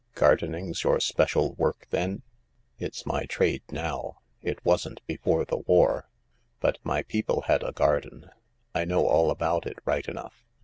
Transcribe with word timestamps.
"Gardening's 0.15 0.83
your 0.83 0.99
special 0.99 1.53
work 1.53 1.85
then?"" 1.91 2.23
It's 2.79 3.05
my 3.05 3.25
trade 3.25 3.61
now. 3.69 4.17
It 4.41 4.65
wasn't 4.65 5.05
before 5.05 5.45
the 5.45 5.57
war. 5.59 6.09
But 6.59 6.79
ny 6.83 7.03
people 7.03 7.41
had 7.43 7.61
a 7.61 7.71
garden. 7.71 8.31
I 8.73 8.83
know 8.83 9.05
all 9.05 9.29
about 9.29 9.67
it 9.67 9.77
right 9.85 10.07
enough." 10.07 10.43